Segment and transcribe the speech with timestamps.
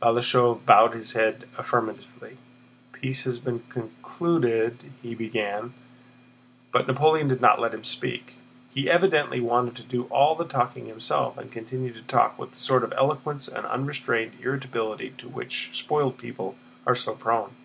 [0.00, 2.36] Balashëv bowed his head affirmatively.
[2.92, 5.74] "Peace has been concluded..." he began.
[6.70, 8.36] But Napoleon did not let him speak.
[8.72, 12.60] He evidently wanted to do all the talking himself, and continued to talk with the
[12.60, 16.54] sort of eloquence and unrestrained irritability to which spoiled people
[16.86, 17.56] are so prone.